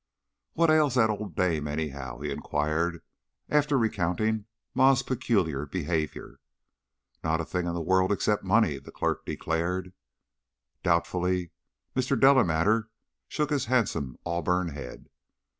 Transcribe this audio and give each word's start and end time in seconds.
"What 0.53 0.71
ails 0.71 0.95
that 0.95 1.11
old 1.11 1.35
dame, 1.35 1.67
anyhow?" 1.67 2.21
he 2.21 2.31
inquired, 2.31 3.03
after 3.49 3.77
recounting 3.77 4.45
Ma's 4.73 5.03
peculiar 5.03 5.67
behavior. 5.67 6.39
"Not 7.23 7.39
a 7.39 7.45
thing 7.45 7.67
in 7.67 7.75
the 7.75 7.81
world 7.83 8.11
except 8.11 8.43
money," 8.43 8.79
the 8.79 8.91
clerk 8.91 9.27
declared. 9.27 9.93
Doubtfully 10.81 11.51
Mr. 11.95 12.19
Delamater 12.19 12.89
shook 13.27 13.51
his 13.51 13.65
handsome 13.65 14.17
auburn 14.25 14.69
head. 14.69 15.05